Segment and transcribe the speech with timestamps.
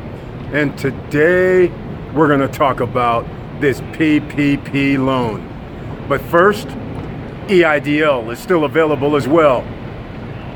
[0.52, 1.68] And today,
[2.12, 3.24] we're going to talk about
[3.60, 5.48] this PPP loan.
[6.08, 6.66] But first,
[7.46, 9.60] EIDL is still available as well.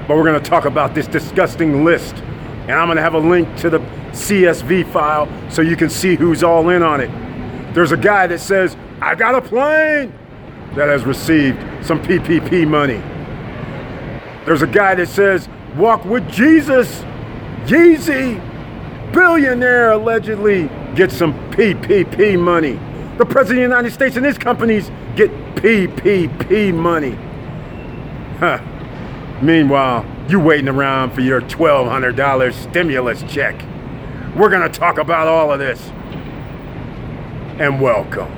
[0.08, 2.16] But we're going to talk about this disgusting list.
[2.16, 3.78] And I'm going to have a link to the
[4.10, 7.12] CSV file so you can see who's all in on it.
[7.74, 10.12] There's a guy that says, I got a plane
[10.74, 13.00] that has received some PPP money.
[14.44, 17.02] There's a guy that says, walk with Jesus.
[17.64, 18.40] Yeezy,
[19.12, 22.78] billionaire allegedly gets some PPP money.
[23.18, 27.18] The President of the United States and his companies get PPP money.
[28.38, 28.60] Huh.
[29.42, 33.60] Meanwhile, you waiting around for your $1,200 stimulus check.
[34.36, 35.90] We're gonna talk about all of this.
[37.58, 38.37] And welcome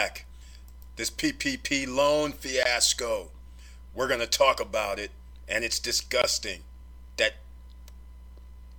[0.00, 0.24] Back.
[0.96, 3.30] This PPP loan fiasco.
[3.94, 5.10] We're going to talk about it,
[5.46, 6.60] and it's disgusting
[7.18, 7.34] that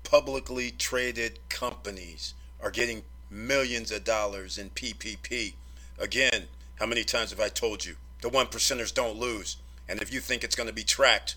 [0.03, 5.53] publicly traded companies are getting millions of dollars in PPP.
[5.99, 6.47] Again,
[6.79, 7.97] how many times have I told you?
[8.21, 9.57] The one percenters don't lose.
[9.87, 11.35] And if you think it's going to be tracked,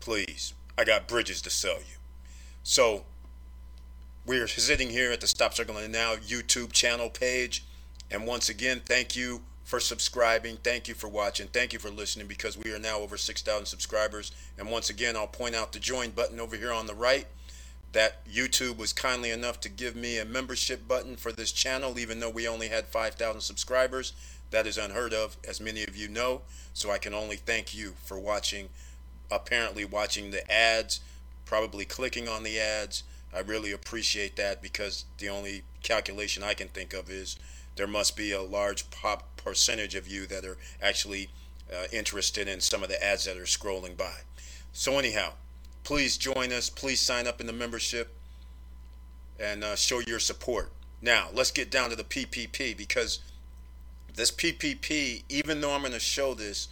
[0.00, 1.98] please, I got bridges to sell you.
[2.62, 3.04] So,
[4.26, 7.64] we're sitting here at the Stop Struggling Now YouTube channel page.
[8.10, 10.56] And once again, thank you for subscribing.
[10.64, 11.46] Thank you for watching.
[11.46, 14.32] Thank you for listening because we are now over 6,000 subscribers.
[14.58, 17.26] And once again, I'll point out the join button over here on the right.
[17.92, 22.18] That YouTube was kindly enough to give me a membership button for this channel, even
[22.18, 24.12] though we only had 5,000 subscribers.
[24.50, 26.42] That is unheard of, as many of you know.
[26.74, 28.70] So I can only thank you for watching,
[29.30, 30.98] apparently, watching the ads,
[31.44, 33.04] probably clicking on the ads.
[33.36, 37.36] I really appreciate that because the only calculation I can think of is
[37.76, 41.28] there must be a large pop percentage of you that are actually
[41.70, 44.20] uh, interested in some of the ads that are scrolling by.
[44.72, 45.32] So, anyhow,
[45.84, 46.70] please join us.
[46.70, 48.16] Please sign up in the membership
[49.38, 50.72] and uh, show your support.
[51.02, 53.18] Now, let's get down to the PPP because
[54.14, 56.68] this PPP, even though I'm going to show this,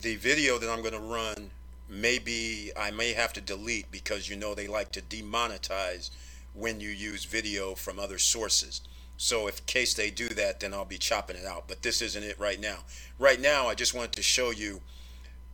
[0.00, 1.50] the video that I'm going to run
[1.88, 6.10] maybe I may have to delete because you know they like to demonetize
[6.54, 8.80] when you use video from other sources.
[9.16, 11.68] So if case they do that, then I'll be chopping it out.
[11.68, 12.78] But this isn't it right now.
[13.18, 14.80] Right now, I just wanted to show you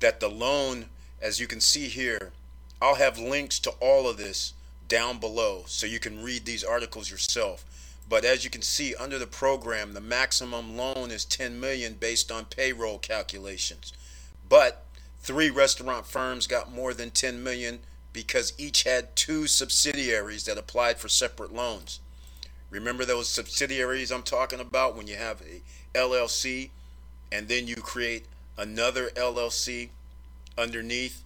[0.01, 0.87] that the loan,
[1.21, 2.33] as you can see here,
[2.81, 4.55] I'll have links to all of this
[4.89, 7.65] down below so you can read these articles yourself.
[8.09, 12.33] But as you can see under the program, the maximum loan is 10 million based
[12.33, 13.93] on payroll calculations.
[14.49, 14.85] But
[15.23, 17.81] three restaurant firms got more than 10 million
[18.13, 22.01] because each had two subsidiaries that applied for separate loans.
[22.71, 25.63] Remember those subsidiaries I'm talking about when you have a
[25.97, 26.71] LLC
[27.31, 28.27] and then you create
[28.59, 29.91] another LLC
[30.59, 31.23] underneath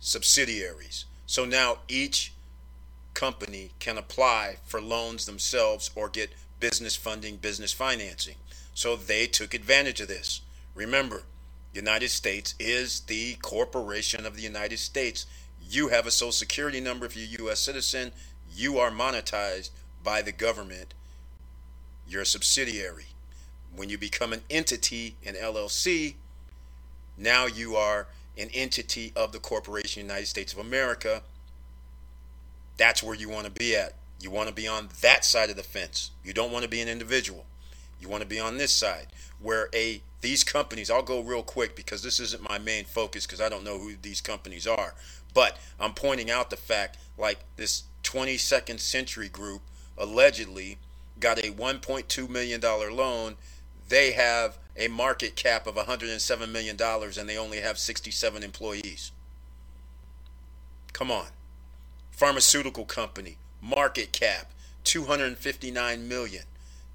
[0.00, 1.04] subsidiaries.
[1.26, 2.32] So now each
[3.14, 8.36] company can apply for loans themselves or get business funding, business financing.
[8.74, 10.40] So they took advantage of this.
[10.74, 11.24] Remember,
[11.72, 15.26] United States is the corporation of the United States.
[15.60, 18.12] You have a social security number if you're a US citizen.
[18.54, 19.70] You are monetized
[20.02, 20.94] by the government.
[22.08, 23.06] You're a subsidiary.
[23.74, 26.14] When you become an entity, an LLC,
[27.16, 28.06] now you are
[28.38, 31.22] an entity of the corporation United States of America.
[32.76, 33.94] That's where you want to be at.
[34.20, 36.12] You want to be on that side of the fence.
[36.24, 37.44] You don't want to be an individual.
[38.00, 39.08] You want to be on this side
[39.40, 43.40] where a these companies, I'll go real quick because this isn't my main focus because
[43.40, 44.94] I don't know who these companies are.
[45.32, 49.62] But I'm pointing out the fact like this 22nd Century Group
[49.96, 50.78] allegedly
[51.20, 53.36] got a 1.2 million dollar loan.
[53.88, 59.12] They have a market cap of 107 million dollars and they only have 67 employees.
[60.92, 61.26] Come on.
[62.10, 64.52] Pharmaceutical company, market cap
[64.84, 66.44] 259 million.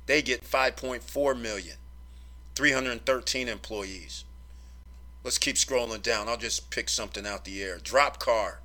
[0.05, 1.77] They get 5.4 million.
[2.55, 4.25] 313 employees.
[5.23, 6.27] Let's keep scrolling down.
[6.27, 7.77] I'll just pick something out the air.
[7.77, 8.57] DropCar.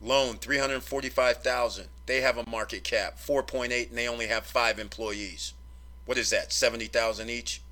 [0.00, 1.88] loan 345,000.
[2.06, 5.54] They have a market cap 4.8 and they only have 5 employees.
[6.04, 6.52] What is that?
[6.52, 7.62] 70,000 each?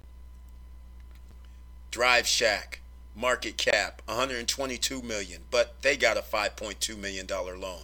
[1.90, 2.80] Drive Shack
[3.14, 7.82] market cap 122 million, but they got a 5.2 million dollar loan.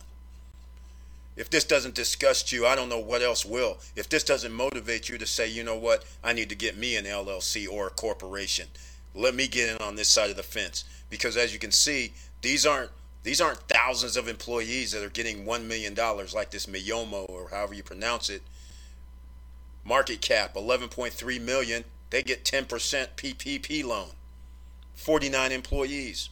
[1.39, 3.79] If this doesn't disgust you, I don't know what else will.
[3.95, 6.97] If this doesn't motivate you to say, you know what, I need to get me
[6.97, 8.67] an LLC or a corporation.
[9.15, 12.13] Let me get in on this side of the fence because as you can see,
[12.43, 12.91] these aren't
[13.23, 15.95] these aren't thousands of employees that are getting $1 million
[16.35, 18.43] like this Miyomo or however you pronounce it.
[19.85, 21.85] Market cap 11.3 million.
[22.11, 22.67] They get 10%
[23.17, 24.11] PPP loan.
[24.95, 26.31] 49 employees.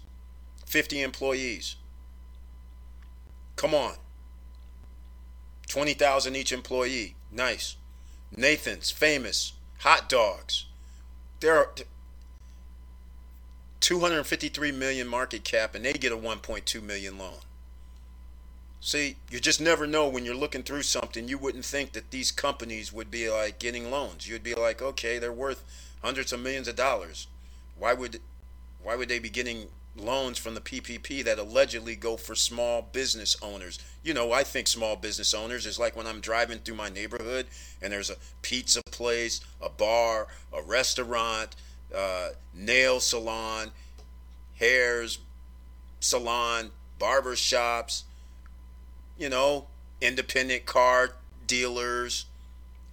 [0.65, 1.77] 50 employees.
[3.55, 3.95] Come on.
[5.69, 7.15] 20,000 each employee.
[7.31, 7.77] Nice.
[8.37, 10.67] Nathan's famous hot dogs.
[11.41, 11.71] There are
[13.81, 17.39] 253 million market cap and they get a 1.2 million loan.
[18.81, 21.29] See, you just never know when you're looking through something.
[21.29, 24.29] You wouldn't think that these companies would be like getting loans.
[24.29, 25.65] You'd be like, okay, they're worth
[26.03, 27.27] hundreds of millions of dollars.
[27.79, 28.21] Why would
[28.83, 33.37] why would they be getting loans from the PPP that allegedly go for small business
[33.43, 33.79] owners.
[34.03, 37.47] You know, I think small business owners is like when I'm driving through my neighborhood
[37.81, 41.57] and there's a pizza place, a bar, a restaurant,
[41.95, 43.71] uh, nail salon,
[44.59, 45.19] hairs
[46.01, 48.05] salon, barber shops,
[49.19, 49.67] you know,
[50.01, 51.13] independent car
[51.47, 52.27] dealers,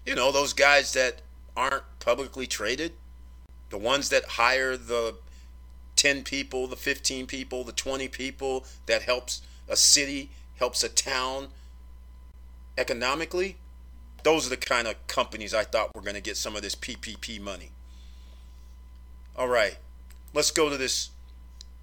[0.06, 1.22] you know, those guys that
[1.56, 2.94] aren't publicly traded,
[3.70, 5.16] the ones that hire the
[6.04, 11.48] 10 people, the 15 people, the 20 people that helps a city, helps a town
[12.78, 13.56] economically.
[14.24, 16.76] Those are the kind of companies I thought were going to get some of this
[16.76, 17.72] PPP money.
[19.38, 19.78] All right.
[20.34, 21.12] Let's go to this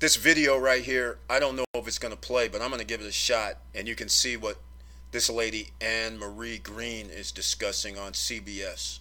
[0.01, 1.17] this video right here.
[1.31, 3.13] I don't know if it's going to play, but I'm going to give it a
[3.13, 4.59] shot and you can see what
[5.13, 8.99] this lady Anne Marie Green is discussing on CBS.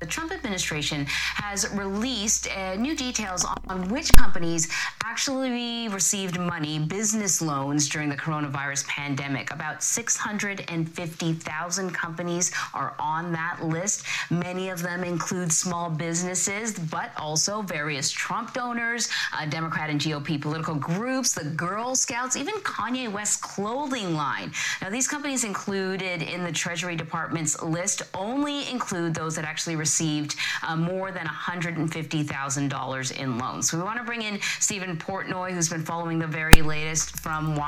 [0.00, 4.66] The Trump administration has released uh, new details on which companies
[5.04, 9.52] actually received money, business loans during the coronavirus pandemic.
[9.52, 14.06] About 650,000 companies are on that list.
[14.30, 20.40] Many of them include small businesses, but also various Trump donors, uh, Democrat and GOP
[20.40, 24.50] political groups, the Girl Scouts, even Kanye West's clothing line.
[24.80, 29.89] Now, these companies included in the Treasury Department's list only include those that actually received
[29.90, 33.68] received uh, more than $150,000 in loans.
[33.68, 37.58] So we want to bring in Steven Portnoy, who's been following the very latest from.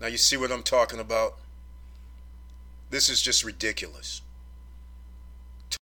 [0.00, 1.34] Now, you see what I'm talking about?
[2.88, 4.22] This is just ridiculous.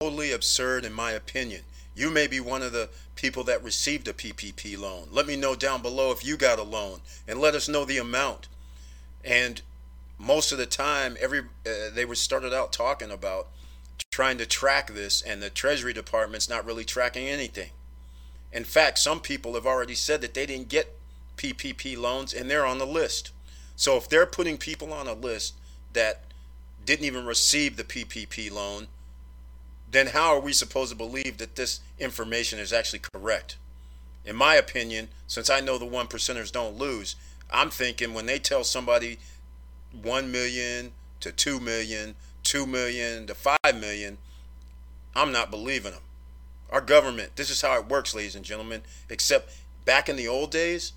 [0.00, 1.62] Totally absurd, in my opinion.
[1.96, 5.08] You may be one of the people that received a PPP loan.
[5.10, 7.98] Let me know down below if you got a loan and let us know the
[7.98, 8.46] amount.
[9.24, 9.60] And
[10.18, 13.48] most of the time, every uh, they were started out talking about
[14.16, 17.68] trying to track this, and the Treasury Department's not really tracking anything.
[18.50, 20.96] In fact, some people have already said that they didn't get
[21.36, 23.30] PPP loans and they're on the list.
[23.76, 25.52] So if they're putting people on a list
[25.92, 26.22] that
[26.82, 28.86] didn't even receive the PPP loan,
[29.90, 33.58] then how are we supposed to believe that this information is actually correct?
[34.24, 37.16] In my opinion, since I know the one percenters don't lose,
[37.50, 39.18] I'm thinking when they tell somebody
[39.92, 42.14] 1 million to 2 million
[42.46, 44.18] two million to five million,
[45.14, 46.02] I'm not believing them.
[46.70, 48.82] Our government, this is how it works, ladies and gentlemen.
[49.10, 49.52] Except
[49.84, 50.92] back in the old days,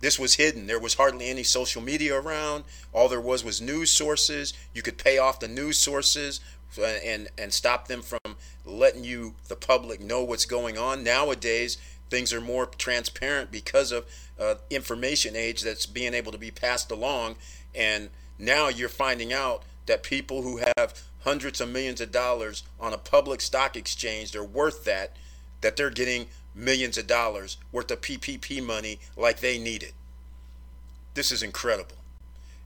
[0.00, 0.66] this was hidden.
[0.66, 2.64] There was hardly any social media around.
[2.92, 4.54] All there was was news sources.
[4.74, 6.40] You could pay off the news sources
[6.76, 11.04] and and stop them from letting you the public know what's going on.
[11.04, 11.78] Nowadays,
[12.10, 14.04] things are more transparent because of
[14.38, 17.36] uh, information age that's being able to be passed along.
[17.74, 22.94] And now you're finding out that people who have hundreds of millions of dollars on
[22.94, 25.16] a public stock exchange, they're worth that,
[25.60, 29.92] that they're getting millions of dollars worth of PPP money like they need it.
[31.14, 31.96] This is incredible.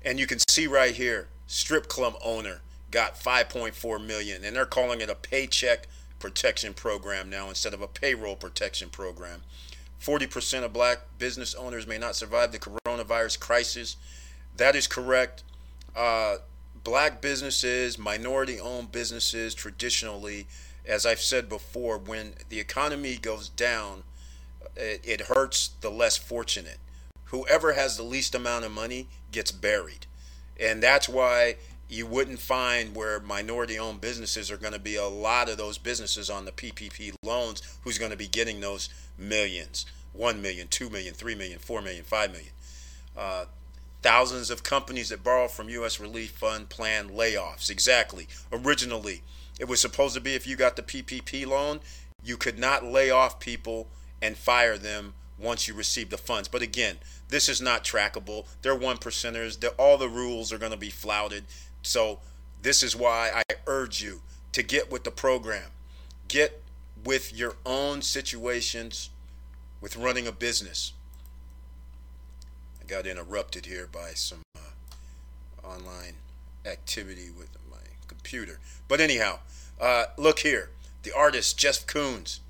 [0.05, 2.61] And you can see right here, strip club owner
[2.91, 5.87] got 5.4 million and they're calling it a paycheck
[6.19, 9.43] protection program now instead of a payroll protection program.
[10.01, 13.97] 40% of black business owners may not survive the coronavirus crisis.
[14.57, 15.45] That is correct.
[15.95, 16.37] Uh,
[16.85, 20.47] black businesses, minority owned businesses, traditionally,
[20.87, 24.03] as I've said before, when the economy goes down,
[24.77, 26.79] it, it, hurts the less fortunate.
[27.27, 30.07] Whoever has the least amount of money gets buried.
[30.59, 31.57] And that's why
[31.89, 35.79] you wouldn't find where minority owned businesses are going to be a lot of those
[35.79, 40.91] businesses on the PPP loans who's going to be getting those millions 1 million, 2
[40.91, 42.53] million, 3 million, 4 million, 5 million.
[43.17, 43.45] Uh,
[44.03, 46.01] Thousands of companies that borrow from U.S.
[46.01, 47.71] Relief Fund plan layoffs.
[47.71, 48.27] Exactly.
[48.53, 49.23] Originally,
[49.61, 51.81] it was supposed to be if you got the PPP loan,
[52.25, 53.89] you could not lay off people
[54.21, 56.49] and fire them once you receive the funds.
[56.49, 58.47] But again, this is not trackable.
[58.63, 59.59] They're one percenters.
[59.59, 61.45] They're, all the rules are going to be flouted.
[61.83, 62.21] So
[62.63, 65.71] this is why I urge you to get with the program.
[66.29, 66.63] Get
[67.05, 69.11] with your own situations
[69.81, 70.93] with running a business.
[72.93, 76.17] Got interrupted here by some uh, online
[76.67, 78.59] activity with my computer.
[78.87, 79.39] But anyhow,
[79.81, 80.69] uh, look here.
[81.03, 82.41] The artist Jeff Koons,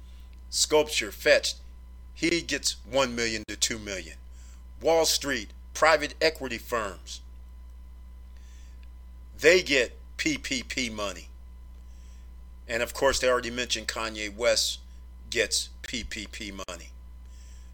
[0.50, 1.58] sculpture fetched.
[2.12, 4.16] He gets one million to two million.
[4.80, 7.20] Wall Street, private equity firms,
[9.38, 11.28] they get PPP money.
[12.66, 14.80] And of course, they already mentioned Kanye West
[15.30, 16.88] gets PPP money.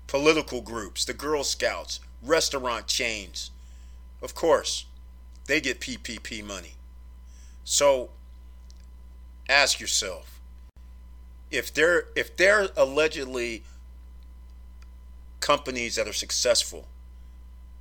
[0.07, 3.51] Political groups, the Girl Scouts, restaurant chains,
[4.23, 4.87] of course,
[5.47, 6.75] they get PPP money.
[7.65, 8.11] So
[9.49, 10.41] ask yourself
[11.51, 13.63] if they're if they're allegedly
[15.41, 16.87] companies that are successful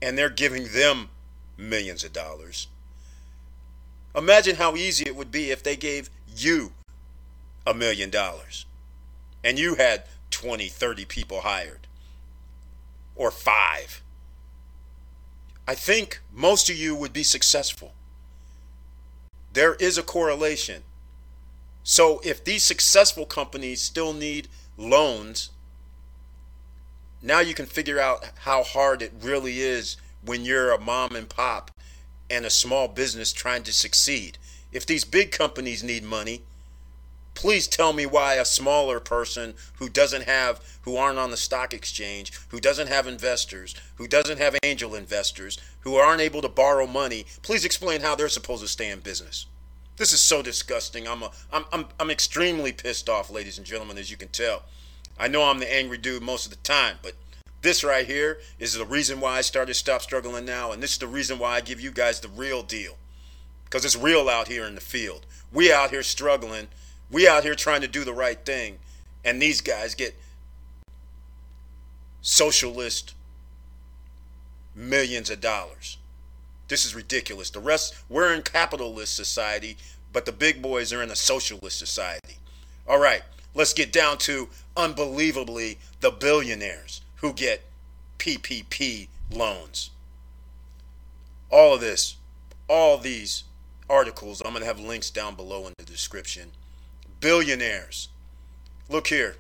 [0.01, 1.09] and they're giving them
[1.57, 2.67] millions of dollars
[4.15, 6.71] imagine how easy it would be if they gave you
[7.65, 8.65] a million dollars
[9.43, 11.87] and you had 20 30 people hired
[13.15, 14.01] or 5
[15.67, 17.93] I think most of you would be successful.
[19.51, 20.83] There is a correlation.
[21.83, 24.47] So if these successful companies still need
[24.77, 25.49] loans,
[27.21, 31.27] now you can figure out how hard it really is when you're a mom and
[31.27, 31.71] pop
[32.29, 34.37] and a small business trying to succeed.
[34.71, 36.43] If these big companies need money,
[37.37, 41.71] Please tell me why a smaller person who doesn't have, who aren't on the stock
[41.71, 46.87] exchange, who doesn't have investors, who doesn't have angel investors, who aren't able to borrow
[46.87, 49.45] money, please explain how they're supposed to stay in business.
[49.97, 51.07] This is so disgusting.
[51.07, 54.63] I'm, a, I'm, I'm, I'm extremely pissed off, ladies and gentlemen, as you can tell.
[55.19, 57.13] I know I'm the angry dude most of the time, but
[57.61, 60.97] this right here is the reason why I started Stop Struggling Now, and this is
[60.97, 62.97] the reason why I give you guys the real deal.
[63.65, 65.27] Because it's real out here in the field.
[65.53, 66.69] We out here struggling
[67.11, 68.79] we out here trying to do the right thing,
[69.23, 70.15] and these guys get
[72.21, 73.13] socialist
[74.75, 75.97] millions of dollars.
[76.67, 77.49] This is ridiculous.
[77.49, 79.77] The rest, we're in capitalist society,
[80.11, 82.37] but the big boys are in a socialist society.
[82.87, 83.21] All right,
[83.53, 87.61] let's get down to unbelievably the billionaires who get
[88.19, 89.91] PPP loans.
[91.49, 92.17] All of this,
[92.67, 93.45] all these
[93.89, 96.51] articles, I'm going to have links down below in the description
[97.19, 98.09] billionaires.
[98.89, 99.35] Look here.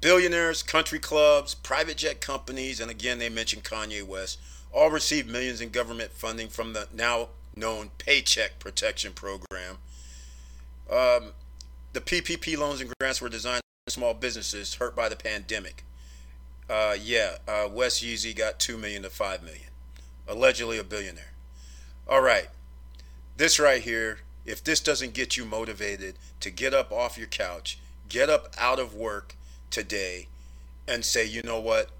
[0.00, 4.38] Billionaires, country clubs, private jet companies, and again, they mentioned Kanye West,
[4.72, 9.78] all received millions in government funding from the now known Paycheck Protection Program.
[10.90, 11.32] Um,
[11.94, 15.82] the PPP loans and grants were designed for small businesses hurt by the pandemic.
[16.68, 19.70] Uh, yeah, uh, West Yeezy got two million to five million,
[20.28, 21.32] allegedly a billionaire.
[22.06, 22.48] All right,
[23.36, 27.78] this right here if this doesn't get you motivated to get up off your couch,
[28.08, 29.34] get up out of work
[29.70, 30.28] today
[30.86, 31.90] and say, you know what,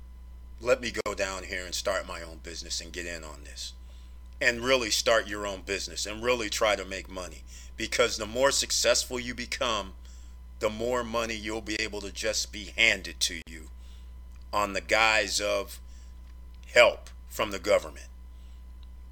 [0.61, 3.73] let me go down here and start my own business and get in on this.
[4.41, 7.43] And really start your own business and really try to make money.
[7.77, 9.95] Because the more successful you become,
[10.61, 13.69] the more money you'll be able to just be handed to you
[14.53, 15.81] on the guise of
[16.73, 18.09] help from the government.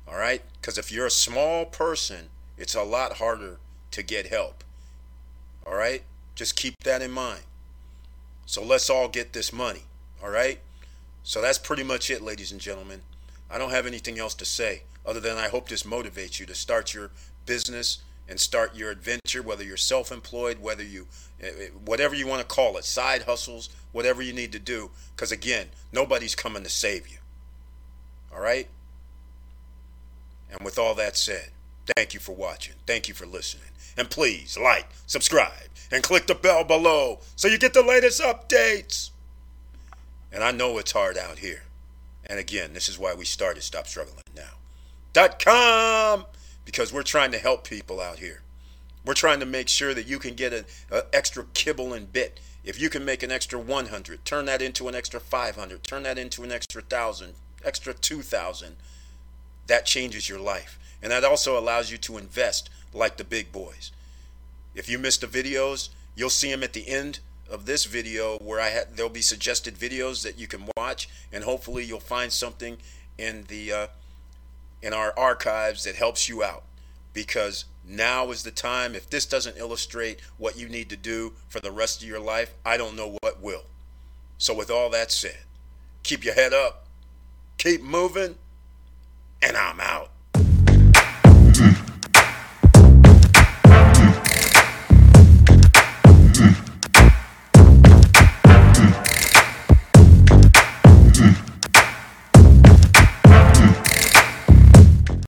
[0.06, 0.42] All right?
[0.60, 3.58] Because if you're a small person it's a lot harder
[3.90, 4.64] to get help.
[5.66, 6.02] All right?
[6.34, 7.42] Just keep that in mind.
[8.46, 9.84] So let's all get this money.
[10.22, 10.60] All right?
[11.22, 13.02] So that's pretty much it, ladies and gentlemen.
[13.50, 16.54] I don't have anything else to say other than I hope this motivates you to
[16.54, 17.10] start your
[17.46, 21.06] business and start your adventure, whether you're self employed, whether you,
[21.42, 24.90] eh, eh, whatever you want to call it, side hustles, whatever you need to do.
[25.14, 27.18] Because again, nobody's coming to save you.
[28.34, 28.68] All right?
[30.50, 31.50] And with all that said,
[31.96, 32.74] Thank you for watching.
[32.86, 33.68] Thank you for listening.
[33.96, 39.10] And please like, subscribe, and click the bell below so you get the latest updates.
[40.32, 41.64] And I know it's hard out here.
[42.26, 44.54] And again, this is why we started Stop Struggling Now.
[45.12, 46.26] Dot com
[46.64, 48.40] because we're trying to help people out here.
[49.04, 50.64] We're trying to make sure that you can get an
[51.12, 52.40] extra kibble and bit.
[52.64, 56.16] If you can make an extra 100, turn that into an extra 500, turn that
[56.16, 58.76] into an extra 1,000, extra 2,000.
[59.66, 60.78] That changes your life.
[61.04, 63.92] And that also allows you to invest like the big boys.
[64.74, 67.20] If you missed the videos, you'll see them at the end
[67.50, 71.44] of this video where I ha- there'll be suggested videos that you can watch, and
[71.44, 72.78] hopefully you'll find something
[73.18, 73.86] in the uh,
[74.80, 76.64] in our archives that helps you out
[77.12, 78.94] because now is the time.
[78.94, 82.54] If this doesn't illustrate what you need to do for the rest of your life,
[82.64, 83.64] I don't know what will.
[84.38, 85.38] So, with all that said,
[86.02, 86.86] keep your head up,
[87.58, 88.36] keep moving,
[89.42, 90.10] and I'm out.